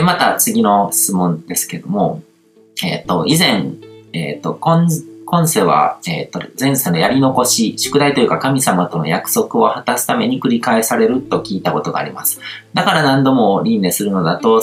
[0.00, 2.22] で、また次の質問ですけども、
[2.82, 3.66] えっ、ー、と、以前、
[4.14, 4.88] えっ、ー、と、今、
[5.26, 12.40] 今世は、えっ、ー、と、前世のやり残し、宿題というか神様との約束を果たすために繰り返されると聞いたことがあります。
[12.72, 14.62] だから何度も輪廻するのだと、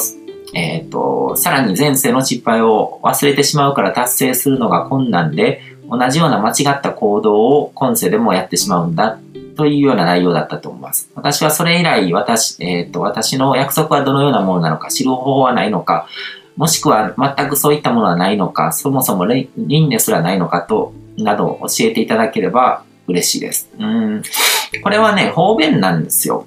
[0.55, 9.19] えっ、と、さらに前世の失敗を忘れてしまうから達成するのが困難で、同じような間違った行動を今世でもやってしまうんだ
[9.57, 11.09] というような内容だったと思います。
[11.15, 16.07] 私はそれ以来、私、えっ、と、私の約束はどのようなものなのか、知る方法はないのか、
[16.55, 23.69] もしくは全くそういったものはないのか、そもそも輪廻すらないのかと、など教えていただければ嬉しいです。
[23.77, 24.21] うん。
[24.83, 26.45] これはね、方便なんですよ。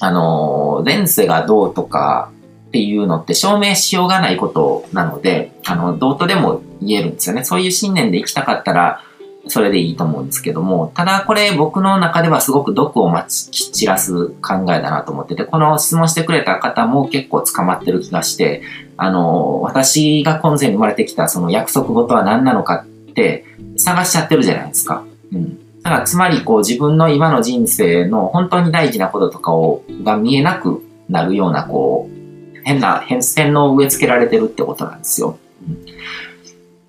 [0.00, 2.30] あの、前世がどうとか
[2.68, 7.44] っていうのって証明しようがないことなので、あの、どうとでも言えるんですよね。
[7.44, 9.02] そういう信念で生きたかったら、
[9.48, 18.62] それでいいと思うんですけども、ただこれ僕の中ではすごく毒をまち散らす考えだなと思ってて、この質問してくれた方も結構捕まってる気がして、
[18.96, 23.44] あの、私が今世に生まれてきたその約束事は何なのかって
[23.76, 25.04] 探しちゃってるじゃないですか。
[25.32, 25.58] うん。
[25.82, 35.38] だからつまりこう自分の今の人生の本当に大事なこととかを、が見えなくなるようなこう、変な変遷の植え付けられてるってことなんですよ。
[35.62, 35.84] うん、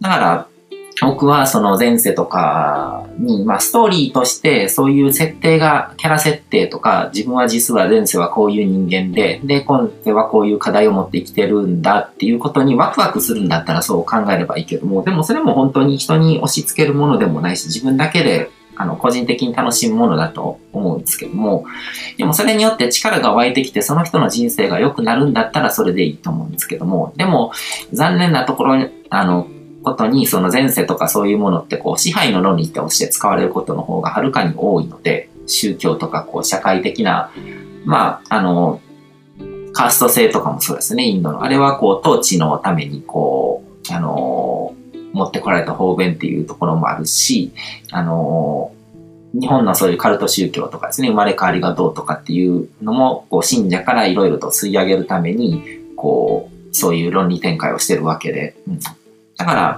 [0.01, 0.47] だから、
[1.01, 21.65] 僕はその前世とかに、まあストーリーとしてそういう設定が、キャラ設定とか、自分は実は前世はこういう人間で、で、今世はこういう課題を持って生きてるんだっていうことにワクワクするんだったらそう考えればいいけども、でもそれも本当に人に押し付けるものでもないし、自分だけであの、個人的に楽しむものだと思うんですけども、
[22.17, 27.51] でもそれによって力が湧いてきて、その人の人生が良くなるんだったらそれでいいと思うんですけども、でも、
[27.91, 29.47] 残念なところに、あの、
[29.87, 37.31] ことに、その前世とかそういうものってこう支配の論理として使われることの方がはるかに多いので、宗教とかこう社会的な、
[37.85, 38.81] まあ、あの、
[39.71, 41.43] カースト制とかもそうですね、インドの。
[41.43, 44.75] あれはこう統治のためにこう、あの、
[45.13, 47.53] 持ってこられた方便っていうところもあるし、
[47.91, 48.73] あの、
[49.33, 55.63] 日本のそういうカルト宗教とかですね、生まれ変わりがどうとかっていうのも、こう信者からいろいろと吸い上げるために、
[55.95, 58.79] こう、そういう論理展開をしてるわけで、うん、
[59.37, 59.77] だから、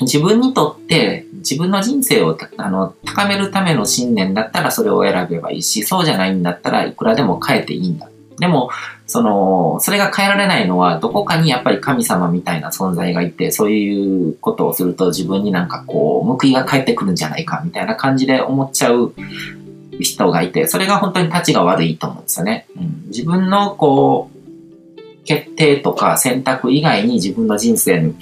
[0.00, 8.08] 自分にとって自分の人生をあの高めるための信念だったらそれを選べばいいし、そうじゃないんだったらいくらでも変えていいんだ。
[8.38, 8.70] でも、
[9.06, 19.12] その、それが変えられないのは、どこかにやっぱり神様みたいな存在がいて、そういうことをすると自分になんかこう、報いが返ってくるんじゃないか、みたいな感じで思っちゃう
[20.00, 22.66] 人がいて、それが本当に立ちが悪いと思うんですよね。
[22.76, 24.42] うん、自分のこう、
[25.24, 28.14] 決定とか選択以外に自分の人生に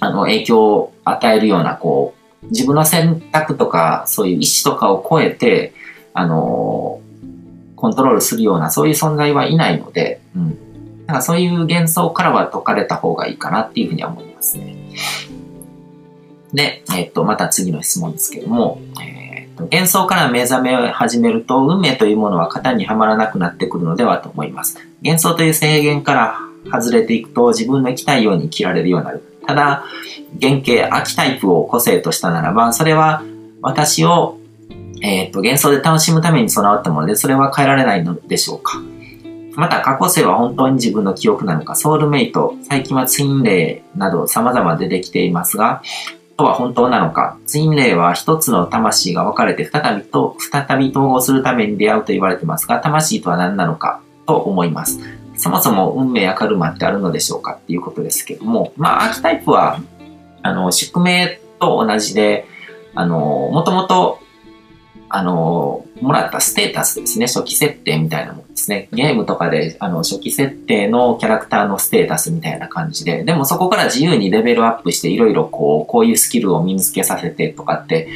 [0.00, 5.72] あの、影響を与えるような、こう、自分の選択とか、そういう意思とかを超えて、
[6.14, 7.00] あの、
[7.76, 11.06] コントロールするような、そういう存在はいないので、うん。
[11.06, 14.76] だからそういう幻想からは解かれた方がいいかなっていうふうには思いますね。
[16.52, 24.78] で、えっと、また次の質問ですけども、えっと、幻想から目覚めを始めると、運命というものは型にはまらなくなってくるのではと思います。
[25.02, 26.38] 幻想という制限から
[26.70, 29.22] 外れていくと、自分の生きたいように生きられるようになる。
[29.48, 29.84] ただ、
[30.38, 33.22] 原型、秋タイプを個性としたならば、それは
[33.62, 34.36] 私を、
[35.00, 38.78] えっ、ー、と、幻想で楽しむために備わったもので、それは変えられないのでしょうか。
[39.54, 45.80] また、過去性は本当に自分の記憶なのか、ソウルメイト、最近はツインレイなど様々出てきていますが、
[46.36, 47.38] とは本当なのか。
[47.46, 55.00] ツインレイは一つの魂が分かれて再びと、再び統合するために出会うと言われてますが、魂とは何なのかと思います。
[55.38, 59.80] そもそも運命やカルマってあるのでしょうかっていうことですけども、まあ、アーキタイプは、
[60.42, 62.46] あの、宿命と同じで、
[62.94, 64.20] あの、もともと、
[65.10, 67.26] あの、もらったステータスですね。
[67.26, 68.88] 初期設定みたいなものですね。
[68.92, 78.08] ゲームとかで、あの、初期設定のキャラクターのステータスみたいな感じで、でもそこから自由にレベルアップして、いろいろこう、こういうスキルを身につけさせてとかって、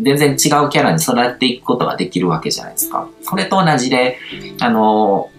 [0.00, 0.36] 全然違う
[0.68, 3.08] キャラに育っていくことができるわけじゃないですか。
[3.22, 4.18] それと同じで、
[4.60, 5.30] あの、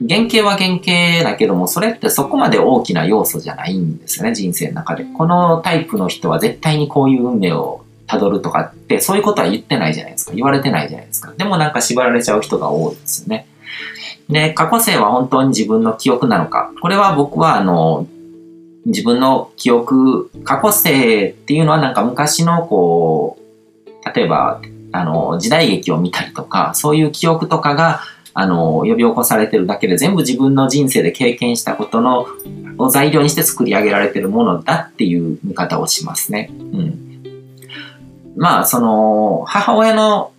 [0.00, 5.04] 原型は原型だけども、それってそこまで大きな要素じゃないんですよね、人生の中で。
[5.04, 10.32] このタイプの人は絶対にこういう運命を辿るとかって、そういうことは言ってないじゃないですか。
[10.32, 11.32] 言われてないじゃないですか。
[11.36, 13.46] でもなんか縛られちゃう人が多いですよね。
[14.28, 16.72] で、過去性は本当に自分の記憶なのか。
[16.80, 18.06] これは僕はあの、
[18.86, 23.38] 自分の記憶、過去性っていうのはなんか昔のこ
[23.86, 24.60] う、例えば、
[24.92, 28.00] あの、時代劇を見たりとか、そういう記憶とかが
[28.34, 32.26] あの、呼び起こされてるだけで全部自分の人生で経験したことの、
[32.76, 36.50] を材料にして作り上げられてるものだっていう見方をしますね。
[36.50, 37.22] うん。
[38.36, 40.32] まあ、その、母親の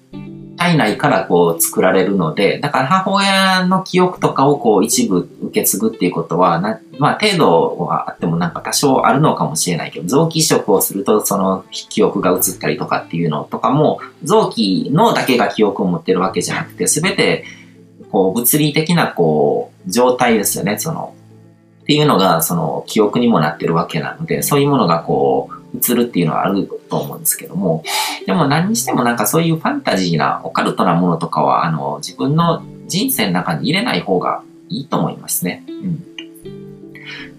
[0.57, 17.43] 体内からこう作られるので、だから母親の記憶とかをこう一部受け継ぐっていうことはな、まあ程度はあってもなんか多少あるのかもしれないけど、臓器移植をするとその記憶が移ったりとかっていうのとかも、臓器のだけが記憶を持ってるわけじゃなくて、すべて
[18.15, 21.13] こう物理的なこう状態ですよね、その、
[21.81, 27.83] っていうのがその記憶にもなってるわけなので、そういうものがこう映るっていうのはあると思うんですけども、
[28.25, 35.65] でも何にしてもなんかそういうファンタジーなオカルトなものとかは、あの、自分の人生の中に入れない方がいいと思いますね。
[35.67, 36.05] うん。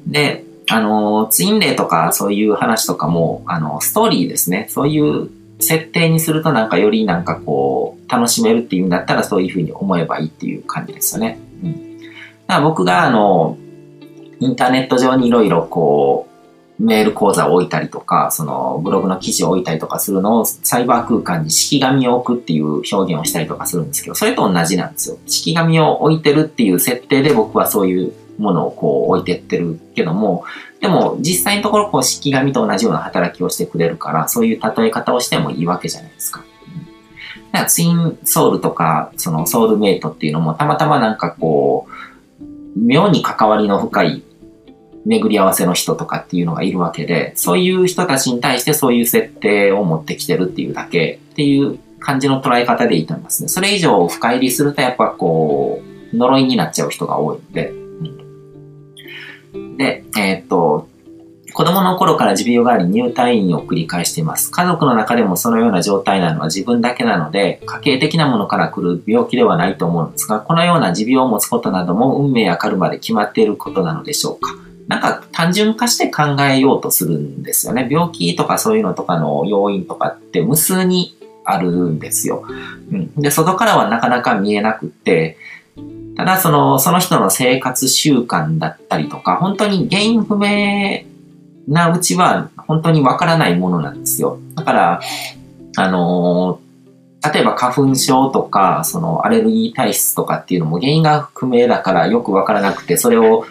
[0.06, 4.66] で、あの、ツインレイとかそういう話とかも、あの、ストーリーですね。
[4.68, 11.38] そういう設定にするとなんかよりなんかこう、楽しめるっていうんだったらそういうふうに思えばいいっていう感じですよね。
[11.62, 11.98] うん。
[11.98, 12.12] だか
[12.48, 13.56] ら僕があの、
[14.38, 16.36] インターネット上にいろいろこう、
[16.78, 25.16] メール講座を置いたりとか、そのブログの記事を置いたりとかするのをサイバー空間に式紙を置くっていう表現をしたりとかするんですけど、それと同じなんですよ。
[25.26, 30.44] 式紙を置いてるっていう設定で僕はそういうものをこう置いてってるけども、
[30.80, 36.44] でも実際のところこう式紙と同じような働きをしてくれるから、そういう例え方をしてもいいわけじゃないですか。
[37.52, 42.44] だからツインソウルとか、そのソウルメイトっていうのもたまたまなんかこう、
[42.78, 44.22] 妙に関わりの深い
[45.06, 53.48] 巡り合わせの人とかっていうのがいるわけで、そういう人たちに対してそういう設定を持ってきてるっていうだけっていう感じの捉え方でいいと思いますね。
[53.48, 55.80] それ以上深入りするとやっぱこ
[56.12, 57.85] う、呪いになっちゃう人が多いんで。
[59.76, 60.88] で、えー、っと、
[61.56, 64.50] 子供の頃から持病があり入退院を繰り返しています。
[64.50, 74.54] 家族の中でもそのような状態なのは自分だけなので、家系的なものから来る病気ではないと思うんですが、このような持病を持つことなども運命やカルマで決まっていることなのでしょうか。
[74.86, 77.88] なんか単純化して考えようとするんですよね。
[77.90, 82.44] 病気とかそういうのとかの要因とかって無数にあるんですよ。
[82.92, 85.38] うん、で、外からはなかなか見えなくって、
[86.16, 91.04] ただその、その人の生活習慣だったりとか、本当に原因不明
[91.68, 94.38] なうちは本当にわからないものなんですよ。
[94.54, 95.00] だから、
[95.78, 96.58] あの
[97.34, 103.44] 例えば花粉症とか、そのアレルギー体質とかっていうのも原因が不明だからよくわからなくて、それを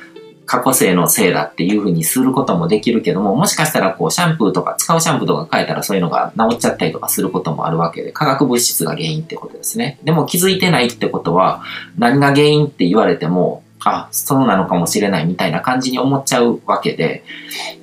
[0.46, 10.00] 過去性のせいだっていうふうにすることもできるけども、もしかしたらこうシャンプーとか使うシャンプーとか変えたらそういうのが治っちゃったりとかすることもあるわけで、化学物質が原因ってことですね。
[10.04, 11.64] でも気づいてないってことは、
[11.98, 17.24] 何が原因って言われても、あ、そうなのかもしれないみたいな感じに思っちゃうわけで、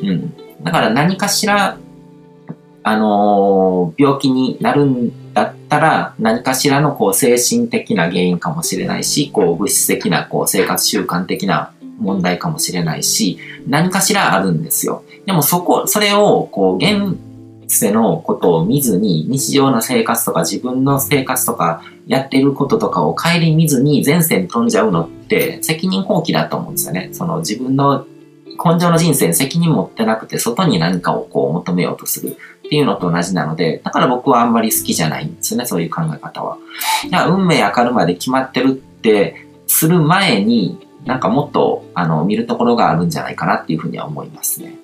[0.00, 0.34] うん。
[0.62, 1.76] だから何かしら、
[2.84, 15.04] あのー、病気になるんだったら、何かしらのこう精神的な原因かもしれないし、こう物質的なこう生活習慣的な問題かもしれないし、何かしらあるんですよ。
[15.26, 17.16] でもそこ、それを、こう、現
[17.68, 27.10] 世のことを見ずに、日常の生活とか自分の生活とかやってることとかを顧みずに前世に飛んじゃうのって責任放棄だと思うんですよね。
[27.12, 28.04] その自分の
[28.64, 32.36] 根性の人生に責任持ってなくて外に何かをこう求めようとする
[32.66, 36.58] っていうのと同じなので、だから僕はあんまり好きじゃないんですよね、そういう考え方は。
[37.10, 44.76] だから運命明るまで決まってるってする前に、なんかもっと、あの、見るところがあるんじゃないかなっていうふうには思いますね。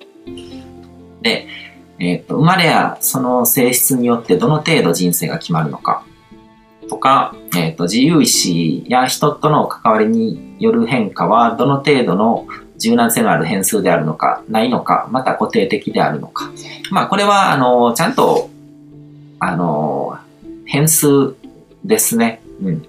[1.21, 1.47] で、
[1.99, 6.03] えっ、と、生まれやその性質によってどの程度人生が決まるのか、
[6.89, 16.49] とか、えっ、と、自由意志や人との関わりによる変化はどの程度の柔軟性のある変数であるのか、ないのか、また固定的であるのか。
[16.91, 18.49] まあ、これは、あの、ちゃんと、
[19.39, 20.17] あの、
[20.65, 21.35] 変数
[21.83, 22.41] ですね。
[22.61, 22.85] うん。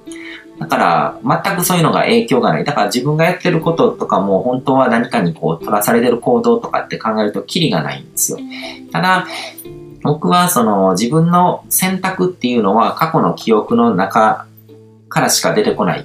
[0.61, 2.65] だから、全くそういうのが影響がない。
[2.65, 8.39] だから自分がやってることとかも本当は何かにこう取らされてる行動とかって考えるとキリがないんですよ。
[8.93, 9.27] ただ、
[10.03, 14.47] 僕はその自分の選択っていうのは過去の記憶の中
[15.09, 16.05] からしか出てこない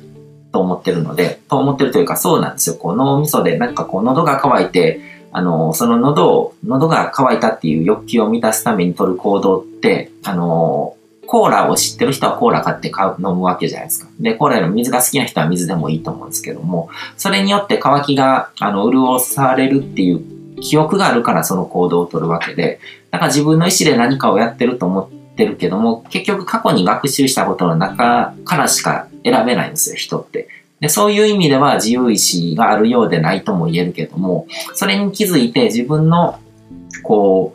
[0.54, 2.76] と思ってるので、と思ってるというかそうなんですよ。
[2.78, 5.02] こう脳みそでなんかこう喉が渇いて、
[5.34, 10.96] あの、その喉を、喉が渇いたっていう欲求を満たすために取る行動って、あの、
[11.26, 14.10] コーラを知ってる人はコーラ買って買う、飲むわけじゃないですか。
[14.20, 20.22] で、コーラの水が好きな人は水でもいいと思うんですけども、それによって乾きが、あの、潤されるっていう
[20.62, 22.80] 記憶があるからその行動を取るわけで、
[23.12, 30.48] だから自分の意思で何かをやってると思ってるけども、結局過去に学習したことの中からしか選べないんですよ、人って。
[30.80, 36.40] でそういう意味では自由意志があるようでないとも言えるけども、それに気づいて自分の、
[37.04, 37.54] こ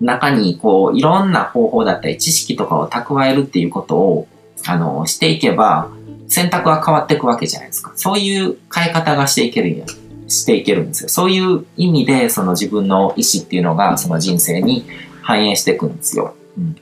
[0.00, 4.28] 中にこういろんな方法だったり知識とかを蓄えるっていうことを
[4.66, 5.90] あのしていけば
[6.28, 7.92] 選択は変わっていくわけじゃないですか。
[7.96, 9.84] そういう変え方がしていける
[10.28, 11.08] していけるんですよ。
[11.08, 14.84] そういう意味でその自分の意思っていうのがその人生に
[15.22, 16.34] 反映していくんですよ。
[16.58, 16.76] うん、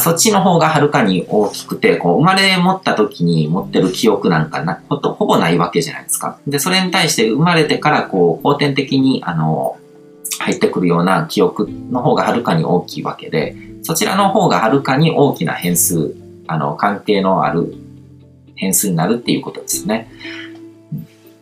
[0.00, 6.38] そっちの方がはるかに大きくて、こう、生まれ持った時に持ってる記憶なんかな、ほと、ほぼないわけじゃないですか。
[6.46, 9.78] で、それに対して生まれてから、こう、後天的に、あの、
[10.50, 16.14] 入ってくるような記憶の方がはるかに大きいわけで、そちらの方がはるかに大きな変数、
[16.46, 17.74] あの、関係のある
[18.56, 20.10] 変数になるっていうことですね。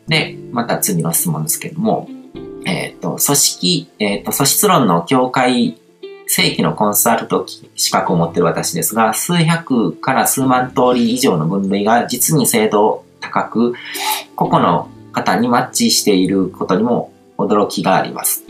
[0.06, 2.08] で、また次の質問ですけども、
[2.64, 5.78] えっ、ー、と、組織、えっ、ー、と、素質論の境界
[6.26, 13.74] 正規のコンサルト資格を持ってる私ですが、数百から数万通り以上の分類が実に精度高く、
[14.36, 18.44] 個々の方にマッチしていることにも驚きがあります。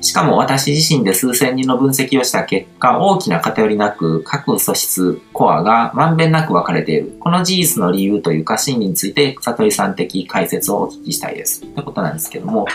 [0.00, 7.16] しかも私自身で数千人の分析をした結果、大きな偏りなく各素質、コアがまんべんなく分かれている。
[7.20, 11.60] この事実の理由というか心理について、悟りさん的解説をお聞きしたいです。
[11.60, 12.66] ということなんですけども、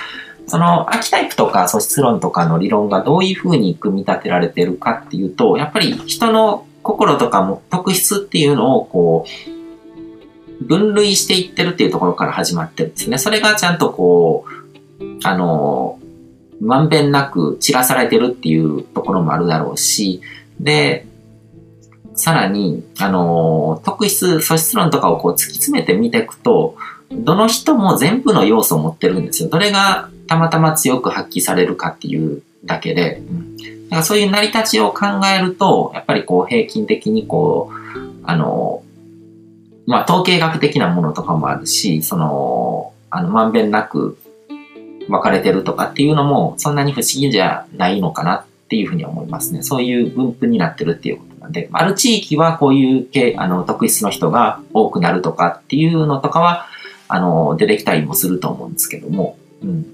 [0.47, 9.57] そのアキタイプとか素質論とかの理論がどういうふうに組み立てられているかっていうと、やっぱり人の心とかも特質っていうのをこう、
[10.63, 13.17] 分類していってるっていうところから始まってるんですね。
[13.17, 14.57] それがちゃんとこう、
[15.24, 16.00] あの、
[16.60, 20.22] まんべんなく散らされてるっていうところもあるだろうし、
[20.60, 21.06] で、
[22.16, 26.75] さらに、あの、特質、素質論とかをこう突き詰めてみていくと、
[27.12, 29.50] どの人も全部の要素を持ってるんですよ。
[29.50, 33.22] どれがたまたま強く発揮されるかっていうだけで、
[33.89, 38.84] だからそういう成り立ちを考えると、やっぱりこう平均的にこう、あの、
[39.86, 44.18] まあ統計学的なものとかもあるし、その、あの、まんべんなく
[45.08, 49.64] 分かれてるとかっていうのもそんなに不思議じゃないのかなっていうふうに思いますね。
[49.64, 56.68] そういう分布になってるっていうことなんで、ある地域はこういう系、あの、特質の人が多くなるとかっていうのとかは、
[57.08, 59.86] あの、出てきたりもすると思うんですけども、うん。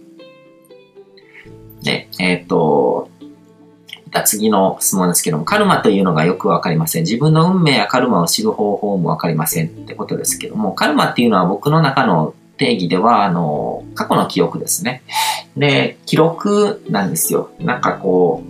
[1.83, 3.09] で、えっ、ー、と、
[4.25, 7.03] 次の質問ですけども、カルマというのがよくわかりません。
[7.03, 15.03] 自分の運命やカルマを知る方法もわかりませんってことですけども、カルマっていうのは僕の中の定義では、あの、過去の記憶ですね。
[15.57, 17.51] で、記録なんですよ。
[17.59, 18.41] なんかこ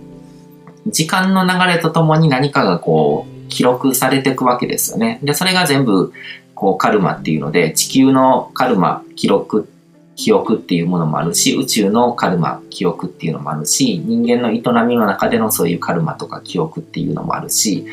[0.86, 5.18] う、時間の流れとともに何かがこう、記録されていくわけですよね。
[5.22, 6.12] で、それが全部、
[6.54, 9.68] こう、カルマっていうので、地球のカルマ、記録
[10.16, 17.84] 記憶っていうものもあるし、宇宙のカルマ、記憶っていうのもあるし、人間の営みの中でのそういうカルマとか記憶っていうのもあるし、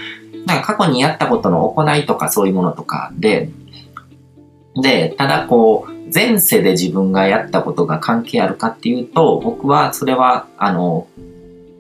[0.46, 3.50] なんか過去にやったことの行いとかそういうものとかで、
[4.75, 11.08] で、ただこう、前世で自分がやったことが関係あるかっていうと、僕はそれは、あの、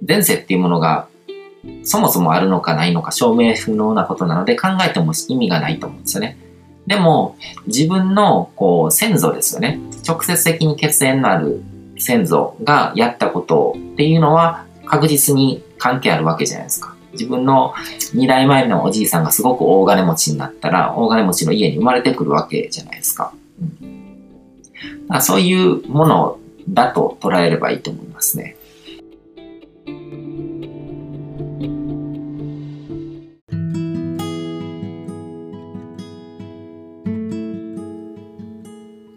[0.07, 1.07] 前世っていうものが
[1.83, 6.37] そもそもあるのかないのか証明不能なことなので考えても意味がないと思うんですよね。
[6.87, 7.35] でも、
[7.67, 9.79] 自分の、こう、先祖ですよね。
[10.07, 11.63] 直接的に血縁のある
[11.99, 16.95] 先祖がやったことっていうのは、確実に関係あるわけじゃないですか。
[17.13, 17.73] 自分の
[18.13, 23.31] 二代前のおじいさんがすごく大金持ちになったら、大金持ちの家に生まれてくるわけじゃないですか。
[25.09, 28.57] うん、そういうものだと捉えればいいと思いますね。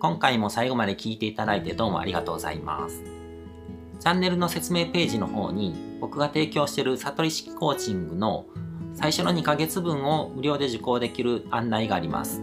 [0.01, 3.03] 今回も最後まで聞いていただいてどうもありがとうございます。
[4.01, 8.45] チャンネルの説明ページの方に僕が提供している悟り式コーチングの
[8.93, 12.43] 最初の2ヶ月分を無料で受講できる案内があります。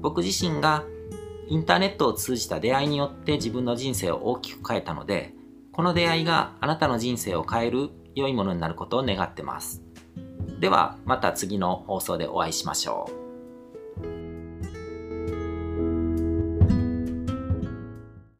[0.00, 0.84] 僕自身が
[1.48, 5.34] インターネットを通じた出会いによって自分の人生を大きく変えたので、
[5.72, 9.82] この出会いがあなたの人生を変える良いものになることを願ってます。
[10.60, 13.27] ではまた次の放送でお会いしましょう。